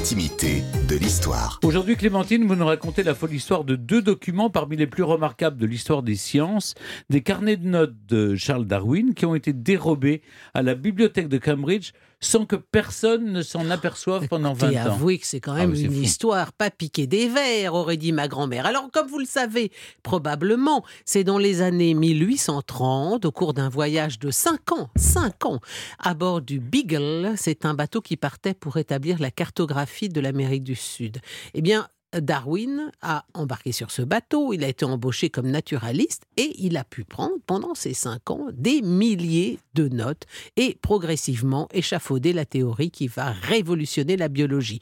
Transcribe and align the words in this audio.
L'intimité 0.00 0.62
de 0.88 0.96
l'histoire. 0.96 1.60
Aujourd'hui, 1.62 1.94
Clémentine, 1.94 2.46
vous 2.46 2.56
nous 2.56 2.64
racontez 2.64 3.02
la 3.02 3.14
folle 3.14 3.34
histoire 3.34 3.64
de 3.64 3.76
deux 3.76 4.00
documents 4.00 4.48
parmi 4.48 4.78
les 4.78 4.86
plus 4.86 5.02
remarquables 5.02 5.58
de 5.58 5.66
l'histoire 5.66 6.02
des 6.02 6.14
sciences, 6.14 6.74
des 7.10 7.20
carnets 7.20 7.58
de 7.58 7.68
notes 7.68 7.94
de 8.08 8.34
Charles 8.34 8.64
Darwin 8.64 9.12
qui 9.12 9.26
ont 9.26 9.34
été 9.34 9.52
dérobés 9.52 10.22
à 10.54 10.62
la 10.62 10.74
bibliothèque 10.74 11.28
de 11.28 11.36
Cambridge 11.36 11.92
sans 12.22 12.44
que 12.44 12.56
personne 12.56 13.32
ne 13.32 13.42
s'en 13.42 13.70
aperçoive 13.70 14.28
pendant 14.28 14.52
20 14.52 14.70
Et 14.70 14.78
ans. 14.80 14.86
avouez 14.86 15.18
que 15.18 15.26
c'est 15.26 15.40
quand 15.40 15.54
même 15.54 15.72
Ah 15.72 15.76
c'est 15.76 15.82
une 15.84 15.92
fou. 15.94 16.00
histoire 16.02 16.52
pas 16.52 16.70
piquée 16.70 17.06
des 17.06 17.28
vers, 17.28 17.74
aurait 17.74 17.96
dit 17.96 18.12
ma 18.12 18.28
grand-mère. 18.28 18.66
Alors, 18.66 18.90
comme 18.92 19.08
vous 19.08 19.18
le 19.18 19.24
savez, 19.24 19.72
probablement, 20.02 20.84
c'est 21.04 21.24
dans 21.24 21.38
les 21.38 21.62
années 21.62 21.94
1830, 21.94 23.24
au 23.24 23.32
cours 23.32 23.54
d'un 23.54 23.68
voyage 23.68 24.18
de 24.18 24.30
5 24.30 24.72
ans, 24.72 24.90
5 24.96 25.46
ans, 25.46 25.60
à 25.98 26.14
bord 26.14 26.42
du 26.42 26.60
Beagle, 26.60 27.32
c'est 27.36 27.64
un 27.64 27.74
bateau 27.74 28.00
qui 28.00 28.16
partait 28.16 28.54
pour 28.54 28.76
établir 28.76 29.18
la 29.18 29.30
cartographie 29.30 30.08
de 30.10 30.20
l'Amérique 30.20 30.64
du 30.64 30.76
Sud. 30.76 31.18
Eh 31.54 31.62
bien, 31.62 31.88
Darwin 32.12 32.90
a 33.02 33.24
embarqué 33.34 33.72
sur 33.72 33.90
ce 33.90 34.02
bateau, 34.02 34.52
il 34.52 34.64
a 34.64 34.68
été 34.68 34.84
embauché 34.84 35.30
comme 35.30 35.48
naturaliste 35.48 36.24
et 36.36 36.54
il 36.58 36.76
a 36.76 36.84
pu 36.84 37.04
prendre 37.04 37.36
pendant 37.46 37.74
ces 37.74 37.94
cinq 37.94 38.30
ans 38.30 38.48
des 38.52 38.82
milliers 38.82 39.58
de 39.74 39.88
notes 39.88 40.24
et 40.56 40.76
progressivement 40.82 41.68
échafauder 41.72 42.32
la 42.32 42.44
théorie 42.44 42.90
qui 42.90 43.06
va 43.06 43.30
révolutionner 43.30 44.16
la 44.16 44.28
biologie. 44.28 44.80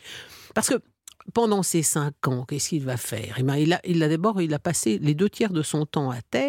Parce 0.55 0.69
que 0.69 0.81
pendant 1.35 1.63
ces 1.63 1.83
cinq 1.83 2.27
ans, 2.27 2.45
qu'est-ce 2.49 2.71
qu'il 2.71 2.85
va 2.85 2.97
faire? 2.97 3.37
Eh 3.39 3.43
ben, 3.43 3.57
il 3.57 3.73
a, 3.75 3.81
il 3.85 4.03
a 4.03 4.09
d'abord, 4.09 4.41
il 4.41 4.55
a 4.55 4.59
passé 4.59 4.99
les 4.99 5.15
deux 5.15 5.29
tiers 5.29 5.53
de 5.53 5.63
son 5.63 5.85
temps 5.85 6.11
à 6.11 6.23
terre. 6.23 6.48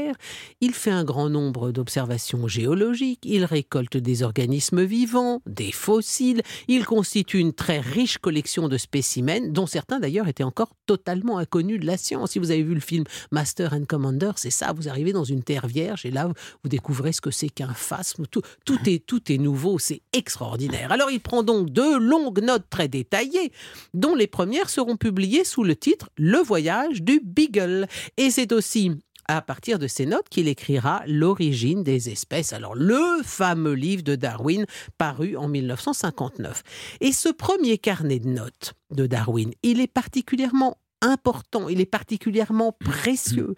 Il 0.61 0.73
fait 0.73 0.91
un 0.91 1.03
grand 1.03 1.29
nombre 1.29 1.71
d'observations 1.71 2.47
géologiques. 2.47 3.21
Il 3.23 3.45
récolte 3.45 3.97
des 3.97 4.23
organismes 4.23 4.83
vivants, 4.83 5.41
des 5.45 5.71
fossiles. 5.71 6.41
Il 6.67 6.85
constitue 6.85 7.39
une 7.39 7.53
très 7.53 7.79
riche 7.79 8.17
collection 8.17 8.67
de 8.67 8.77
spécimens, 8.77 9.51
dont 9.51 9.67
certains 9.67 9.99
d'ailleurs 9.99 10.27
étaient 10.27 10.43
encore 10.43 10.71
totalement 10.85 11.37
inconnus 11.37 11.79
de 11.79 11.85
la 11.85 11.97
science. 11.97 12.31
Si 12.31 12.39
vous 12.39 12.51
avez 12.51 12.63
vu 12.63 12.73
le 12.73 12.79
film 12.79 13.03
Master 13.31 13.73
and 13.73 13.85
Commander, 13.85 14.31
c'est 14.35 14.49
ça. 14.49 14.73
Vous 14.73 14.89
arrivez 14.89 15.13
dans 15.13 15.23
une 15.23 15.43
terre 15.43 15.67
vierge 15.67 16.05
et 16.05 16.11
là, 16.11 16.27
vous 16.27 16.69
découvrez 16.69 17.11
ce 17.11 17.21
que 17.21 17.31
c'est 17.31 17.49
qu'un 17.49 17.73
phasme. 17.73 18.25
Tout, 18.27 18.41
tout 18.65 18.79
est, 18.85 19.05
tout 19.05 19.31
est 19.31 19.37
nouveau. 19.37 19.79
C'est 19.79 20.01
extraordinaire. 20.13 20.91
Alors, 20.91 21.11
il 21.11 21.19
prend 21.19 21.43
donc 21.43 21.69
deux 21.69 21.97
longues 21.99 22.41
notes 22.41 22.65
très 22.69 22.87
détaillées, 22.87 23.51
dont 23.93 24.15
les 24.15 24.27
premières 24.27 24.69
seront 24.69 24.97
publiées 24.97 25.43
sous 25.43 25.63
le 25.63 25.75
titre 25.75 26.09
Le 26.17 26.37
voyage 26.37 27.01
du 27.01 27.21
Beagle. 27.23 27.87
Et 28.17 28.31
c'est 28.31 28.51
aussi 28.51 28.91
à 29.29 29.43
partir 29.43 29.77
de 29.77 29.87
ces 29.87 30.07
notes 30.07 30.27
qu'il 30.27 30.47
écrira 30.47 31.03
L'origine 31.05 31.83
des 31.83 32.09
espèces, 32.09 32.51
alors 32.51 32.73
le 32.73 33.21
fameux 33.23 33.73
livre 33.73 34.01
de 34.01 34.15
Darwin 34.15 34.65
paru 34.97 35.37
en 35.37 35.47
1959. 35.47 36.63
Et 36.99 37.11
ce 37.11 37.29
premier 37.29 37.77
carnet 37.77 38.17
de 38.17 38.27
notes 38.27 38.73
de 38.89 39.05
Darwin, 39.05 39.51
il 39.61 39.81
est 39.81 39.87
particulièrement 39.87 40.77
important, 41.01 41.69
il 41.69 41.79
est 41.79 41.85
particulièrement 41.85 42.71
précieux 42.71 43.53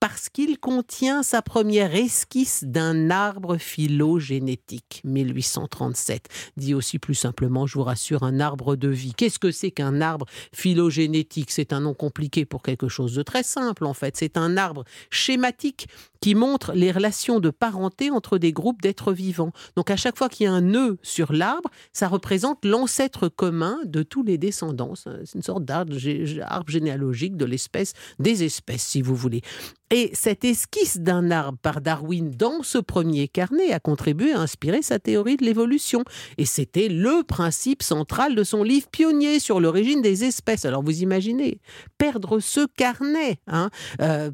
parce 0.00 0.28
qu'il 0.28 0.58
contient 0.58 1.22
sa 1.22 1.42
première 1.42 1.94
esquisse 1.94 2.64
d'un 2.64 3.10
arbre 3.10 3.56
phylogénétique, 3.56 5.00
1837. 5.04 6.28
Dit 6.56 6.74
aussi 6.74 6.98
plus 6.98 7.14
simplement, 7.14 7.66
je 7.66 7.74
vous 7.74 7.84
rassure, 7.84 8.22
un 8.22 8.40
arbre 8.40 8.76
de 8.76 8.88
vie. 8.88 9.14
Qu'est-ce 9.14 9.38
que 9.38 9.50
c'est 9.50 9.70
qu'un 9.70 10.00
arbre 10.00 10.26
phylogénétique? 10.54 11.50
C'est 11.50 11.72
un 11.72 11.80
nom 11.80 11.94
compliqué 11.94 12.44
pour 12.44 12.62
quelque 12.62 12.88
chose 12.88 13.14
de 13.14 13.22
très 13.22 13.42
simple 13.42 13.84
en 13.84 13.94
fait. 13.94 14.16
C'est 14.16 14.36
un 14.36 14.56
arbre 14.56 14.84
schématique 15.10 15.88
qui 16.20 16.34
montre 16.34 16.72
les 16.74 16.90
relations 16.92 17.40
de 17.40 17.50
parenté 17.50 18.10
entre 18.10 18.38
des 18.38 18.52
groupes 18.52 18.82
d'êtres 18.82 19.12
vivants. 19.12 19.52
Donc 19.76 19.90
à 19.90 19.96
chaque 19.96 20.16
fois 20.18 20.28
qu'il 20.28 20.44
y 20.44 20.46
a 20.48 20.52
un 20.52 20.60
nœud 20.60 20.98
sur 21.02 21.32
l'arbre, 21.32 21.70
ça 21.92 22.08
représente 22.08 22.64
l'ancêtre 22.64 23.28
commun 23.28 23.78
de 23.84 24.02
tous 24.02 24.22
les 24.22 24.38
descendants. 24.38 24.94
C'est 24.94 25.34
une 25.34 25.42
sorte 25.42 25.64
d'arbre 25.64 25.94
gé- 25.94 26.40
arbre 26.42 26.70
généalogique 26.70 27.36
de 27.36 27.44
l'espèce, 27.44 27.92
des 28.18 28.44
espèces 28.44 28.82
si 28.82 29.02
vous 29.02 29.14
voulez. 29.14 29.42
Et 29.90 30.10
cette 30.12 30.44
esquisse 30.44 30.98
d'un 30.98 31.30
arbre 31.30 31.56
par 31.62 31.80
Darwin 31.80 32.30
dans 32.30 32.62
ce 32.62 32.76
premier 32.76 33.26
carnet 33.26 33.72
a 33.72 33.80
contribué 33.80 34.32
à 34.32 34.40
inspirer 34.40 34.82
sa 34.82 34.98
théorie 34.98 35.38
de 35.38 35.44
l'évolution. 35.46 36.04
Et 36.36 36.44
c'était 36.44 36.88
le 36.88 37.22
principe 37.22 37.82
central 37.82 38.34
de 38.34 38.44
son 38.44 38.62
livre 38.62 38.88
pionnier 38.90 39.40
sur 39.40 39.60
l'origine 39.60 40.02
des 40.02 40.24
espèces. 40.24 40.66
Alors 40.66 40.82
vous 40.82 41.00
imaginez, 41.02 41.60
perdre 41.96 42.38
ce 42.38 42.66
carnet, 42.76 43.38
hein, 43.46 43.70
euh, 44.02 44.30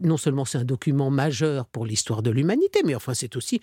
non 0.00 0.16
seulement 0.16 0.44
c'est 0.44 0.58
un 0.58 0.64
document 0.64 1.10
majeur 1.14 1.66
pour 1.66 1.86
l'histoire 1.86 2.22
de 2.22 2.30
l'humanité, 2.30 2.80
mais 2.84 2.94
enfin 2.94 3.14
c'est 3.14 3.36
aussi 3.36 3.60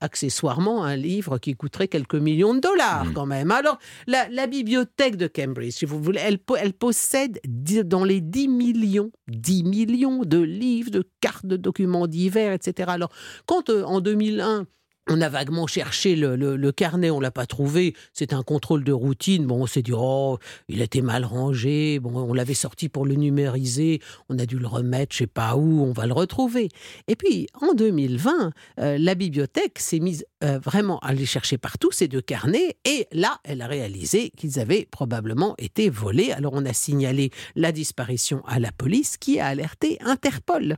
accessoirement 0.00 0.84
un 0.84 0.96
livre 0.96 1.38
qui 1.38 1.54
coûterait 1.54 1.88
quelques 1.88 2.14
millions 2.14 2.54
de 2.54 2.60
dollars 2.60 3.06
quand 3.14 3.26
même. 3.26 3.50
Alors 3.50 3.78
la, 4.06 4.28
la 4.28 4.46
bibliothèque 4.46 5.16
de 5.16 5.26
Cambridge, 5.26 5.72
si 5.74 5.84
vous 5.84 6.00
voulez, 6.02 6.20
elle, 6.22 6.38
po- 6.38 6.56
elle 6.56 6.72
possède 6.72 7.40
dans 7.44 8.04
les 8.04 8.20
10 8.20 8.48
millions, 8.48 9.10
10 9.28 9.64
millions 9.64 10.22
de 10.24 10.38
livres, 10.38 10.90
de 10.90 11.08
cartes, 11.20 11.46
de 11.46 11.56
documents 11.56 12.06
divers, 12.06 12.52
etc. 12.52 12.90
Alors 12.92 13.10
quand 13.46 13.70
euh, 13.70 13.82
en 13.84 14.00
2001 14.00 14.66
on 15.08 15.20
a 15.20 15.28
vaguement 15.28 15.66
cherché 15.66 16.16
le, 16.16 16.36
le- 16.36 16.72
carnet, 16.72 17.10
on 17.10 17.20
l'a 17.20 17.30
pas 17.30 17.46
trouvé. 17.46 17.94
C'est 18.12 18.32
un 18.32 18.42
contrôle 18.42 18.84
de 18.84 18.92
routine. 18.92 19.46
Bon, 19.46 19.62
on 19.62 19.66
s'est 19.66 19.82
dit, 19.82 19.92
oh, 19.94 20.38
il 20.68 20.80
était 20.80 21.02
mal 21.02 21.24
rangé. 21.24 21.98
Bon, 22.00 22.10
on 22.16 22.32
l'avait 22.32 22.54
sorti 22.54 22.88
pour 22.88 23.04
le 23.04 23.14
numériser. 23.14 24.00
On 24.28 24.38
a 24.38 24.46
dû 24.46 24.58
le 24.58 24.66
remettre, 24.66 25.12
je 25.14 25.18
sais 25.18 25.26
pas 25.26 25.56
où. 25.56 25.82
On 25.82 25.92
va 25.92 26.06
le 26.06 26.14
retrouver. 26.14 26.68
Et 27.06 27.16
puis, 27.16 27.46
en 27.60 27.74
2020, 27.74 28.50
euh, 28.80 28.98
la 28.98 29.14
bibliothèque 29.14 29.78
s'est 29.78 30.00
mise 30.00 30.24
euh, 30.42 30.58
vraiment 30.58 30.98
à 31.00 31.08
aller 31.08 31.26
chercher 31.26 31.58
partout 31.58 31.90
ces 31.92 32.08
deux 32.08 32.22
carnets. 32.22 32.76
Et 32.84 33.06
là, 33.12 33.38
elle 33.44 33.60
a 33.62 33.66
réalisé 33.66 34.30
qu'ils 34.36 34.58
avaient 34.58 34.88
probablement 34.90 35.54
été 35.58 35.90
volés. 35.90 36.32
Alors, 36.32 36.54
on 36.54 36.64
a 36.64 36.72
signalé 36.72 37.30
la 37.56 37.72
disparition 37.72 38.42
à 38.46 38.58
la 38.58 38.72
police 38.72 39.16
qui 39.16 39.38
a 39.38 39.46
alerté 39.46 39.98
Interpol. 40.00 40.76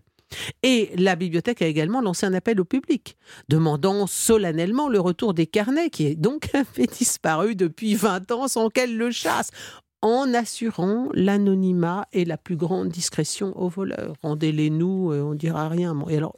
Et 0.63 0.91
la 0.97 1.17
bibliothèque 1.17 1.63
a 1.63 1.67
également 1.67 2.01
lancé 2.01 2.27
un 2.27 2.35
appel 2.35 2.61
au 2.61 2.65
public, 2.65 3.17
demandant 3.49 4.07
solennellement 4.07 4.89
le 4.89 5.01
retour 5.01 5.35
des 5.35 5.47
carnets, 5.47 5.91
qui 5.91 6.07
est 6.07 6.15
donc 6.15 6.51
avait 6.55 6.87
disparu 6.87 7.55
depuis 7.55 7.95
20 7.95 8.31
ans 8.33 8.49
sans 8.49 8.69
qu'elle 8.69 8.97
le 8.97 9.11
chasse, 9.11 9.51
en 10.03 10.35
assurant 10.35 11.09
l'anonymat 11.15 12.07
et 12.13 12.25
la 12.25 12.37
plus 12.37 12.57
grande 12.57 12.89
discrétion 12.89 13.57
aux 13.61 13.69
voleurs. 13.69 14.15
Rendez-les 14.23 14.71
nous, 14.71 15.11
euh, 15.13 15.23
on 15.23 15.35
dira 15.35 15.69
rien. 15.69 15.97
Et 16.09 16.17
alors, 16.17 16.37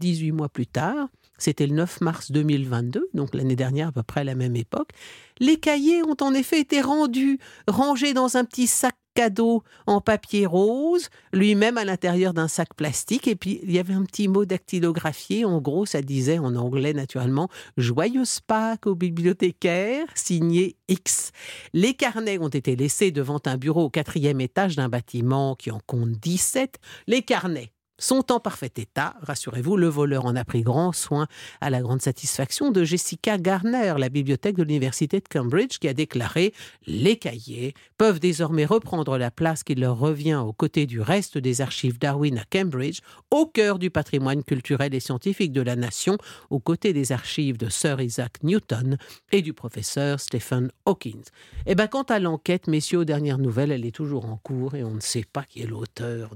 18 0.00 0.32
mois 0.32 0.48
plus 0.48 0.66
tard, 0.66 1.08
c'était 1.36 1.66
le 1.66 1.74
9 1.74 2.00
mars 2.02 2.30
2022, 2.32 3.08
donc 3.14 3.34
l'année 3.34 3.56
dernière 3.56 3.88
à 3.88 3.92
peu 3.92 4.02
près 4.02 4.20
à 4.20 4.24
la 4.24 4.34
même 4.34 4.56
époque, 4.56 4.90
les 5.38 5.58
cahiers 5.58 6.02
ont 6.02 6.16
en 6.20 6.34
effet 6.34 6.60
été 6.60 6.80
rendus, 6.80 7.38
rangés 7.66 8.14
dans 8.14 8.36
un 8.36 8.44
petit 8.44 8.66
sac 8.66 8.94
cadeau 9.14 9.62
en 9.86 10.00
papier 10.00 10.46
rose, 10.46 11.08
lui-même 11.32 11.78
à 11.78 11.84
l'intérieur 11.84 12.32
d'un 12.32 12.48
sac 12.48 12.74
plastique. 12.74 13.28
Et 13.28 13.36
puis, 13.36 13.60
il 13.62 13.72
y 13.72 13.78
avait 13.78 13.94
un 13.94 14.04
petit 14.04 14.28
mot 14.28 14.44
dactylographié. 14.44 15.44
En 15.44 15.60
gros, 15.60 15.86
ça 15.86 16.02
disait, 16.02 16.38
en 16.38 16.54
anglais 16.56 16.92
naturellement, 16.92 17.48
Joyeuse 17.76 18.40
Pâques 18.40 18.86
aux 18.86 18.94
bibliothécaires, 18.94 20.06
signé 20.14 20.76
X. 20.88 21.32
Les 21.72 21.94
carnets 21.94 22.38
ont 22.38 22.48
été 22.48 22.76
laissés 22.76 23.10
devant 23.10 23.40
un 23.46 23.56
bureau 23.56 23.84
au 23.84 23.90
quatrième 23.90 24.40
étage 24.40 24.76
d'un 24.76 24.88
bâtiment 24.88 25.54
qui 25.54 25.70
en 25.70 25.80
compte 25.86 26.12
17. 26.12 26.78
Les 27.06 27.22
carnets 27.22 27.72
sont 28.00 28.32
en 28.32 28.40
parfait 28.40 28.72
état. 28.76 29.14
Rassurez-vous, 29.22 29.76
le 29.76 29.86
voleur 29.86 30.24
en 30.24 30.34
a 30.34 30.44
pris 30.44 30.62
grand 30.62 30.92
soin 30.92 31.28
à 31.60 31.70
la 31.70 31.80
grande 31.80 32.02
satisfaction 32.02 32.72
de 32.72 32.82
Jessica 32.82 33.38
Garner, 33.38 33.94
la 33.98 34.08
bibliothèque 34.08 34.56
de 34.56 34.62
l'Université 34.64 35.20
de 35.20 35.28
Cambridge, 35.28 35.78
qui 35.78 35.86
a 35.86 35.94
déclaré 35.94 36.52
Les 36.86 37.16
cahiers 37.16 37.74
peuvent 37.98 38.18
désormais 38.18 38.64
reprendre 38.64 39.18
la 39.18 39.30
place 39.30 39.62
qui 39.62 39.74
leur 39.74 39.98
revient 39.98 40.36
aux 40.36 40.52
côtés 40.52 40.86
du 40.86 41.00
reste 41.00 41.38
des 41.38 41.60
archives 41.60 41.98
Darwin 41.98 42.38
à 42.38 42.44
Cambridge, 42.44 43.00
au 43.30 43.46
cœur 43.46 43.78
du 43.78 43.90
patrimoine 43.90 44.42
culturel 44.42 44.94
et 44.94 45.00
scientifique 45.00 45.52
de 45.52 45.60
la 45.60 45.76
nation, 45.76 46.16
aux 46.48 46.60
côtés 46.60 46.92
des 46.92 47.12
archives 47.12 47.58
de 47.58 47.68
Sir 47.68 48.00
Isaac 48.00 48.42
Newton 48.42 48.96
et 49.32 49.42
du 49.42 49.52
professeur 49.52 50.18
Stephen 50.20 50.70
Hawkins. 50.86 51.22
Eh 51.66 51.74
bien, 51.74 51.86
quant 51.86 52.02
à 52.02 52.18
l'enquête, 52.18 52.66
messieurs, 52.66 53.00
aux 53.00 53.04
dernières 53.04 53.38
nouvelles, 53.38 53.72
elle 53.72 53.84
est 53.84 53.94
toujours 53.94 54.24
en 54.24 54.36
cours 54.36 54.74
et 54.74 54.82
on 54.82 54.94
ne 54.94 55.00
sait 55.00 55.26
pas 55.30 55.44
qui 55.44 55.60
est 55.60 55.66
l'auteur 55.66 56.34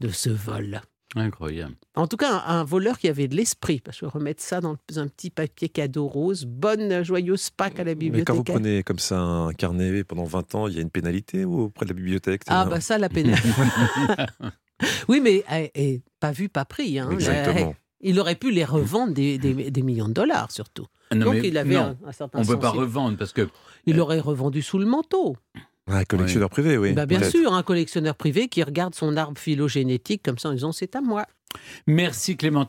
de 0.00 0.08
ce 0.08 0.30
vol. 0.30 0.80
Incroyable. 1.16 1.74
En 1.94 2.06
tout 2.06 2.16
cas, 2.18 2.42
un, 2.46 2.60
un 2.60 2.64
voleur 2.64 2.98
qui 2.98 3.08
avait 3.08 3.28
de 3.28 3.34
l'esprit, 3.34 3.80
parce 3.80 3.98
que 4.00 4.06
remettre 4.06 4.42
ça 4.42 4.60
dans 4.60 4.76
un 4.96 5.08
petit 5.08 5.30
papier 5.30 5.68
cadeau 5.70 6.06
rose, 6.06 6.44
bonne 6.44 7.02
joyeuse 7.02 7.48
Pâques 7.50 7.76
à 7.80 7.84
la 7.84 7.92
Mais 7.92 7.94
bibliothèque. 7.94 8.26
quand 8.26 8.34
vous 8.34 8.44
prenez 8.44 8.82
comme 8.82 8.98
ça 8.98 9.18
un 9.18 9.52
carnet 9.54 10.04
pendant 10.04 10.24
20 10.24 10.54
ans, 10.54 10.68
il 10.68 10.74
y 10.74 10.78
a 10.78 10.82
une 10.82 10.90
pénalité 10.90 11.44
ou 11.46 11.60
auprès 11.62 11.86
de 11.86 11.90
la 11.90 11.96
bibliothèque 11.96 12.42
Ah 12.46 12.66
bah 12.66 12.80
ça, 12.80 12.98
la 12.98 13.08
peine. 13.08 13.34
oui, 15.08 15.20
mais 15.22 15.44
eh, 15.52 15.70
eh, 15.74 16.02
pas 16.20 16.30
vu, 16.32 16.48
pas 16.48 16.64
pris. 16.64 16.98
hein. 16.98 17.08
Exactement. 17.10 17.74
Eh, 18.00 18.08
Il 18.10 18.20
aurait 18.20 18.36
pu 18.36 18.50
les 18.52 18.64
revendre 18.64 19.12
des, 19.12 19.38
des- 19.38 19.70
des 19.70 19.82
millions 19.82 20.08
de 20.08 20.12
dollars, 20.12 20.52
surtout. 20.52 20.86
Non, 21.12 21.24
Donc 21.26 21.34
mais 21.36 21.48
il 21.48 21.56
avait 21.56 21.74
non, 21.74 21.96
un, 22.04 22.08
un 22.08 22.12
certain 22.12 22.38
on 22.38 22.42
ne 22.42 22.46
peut 22.46 22.58
pas 22.58 22.70
revendre 22.70 23.16
parce 23.16 23.32
que 23.32 23.48
Il 23.86 23.96
l'aurait 23.96 24.20
revendu 24.20 24.60
sous 24.62 24.78
le 24.78 24.84
manteau. 24.86 25.36
Un 25.88 26.04
collectionneur 26.04 26.50
privé, 26.50 26.76
oui. 26.76 26.92
Bah, 26.92 27.06
bien 27.06 27.22
sûr, 27.22 27.52
un 27.52 27.62
collectionneur 27.62 28.14
privé 28.14 28.48
qui 28.48 28.62
regarde 28.62 28.94
son 28.94 29.16
arbre 29.16 29.38
phylogénétique 29.38 30.22
comme 30.22 30.38
ça 30.38 30.50
en 30.50 30.52
disant 30.52 30.72
c'est 30.72 30.94
à 30.96 31.00
moi. 31.00 31.24
merci 31.86 32.36
Clémentine. 32.36 32.56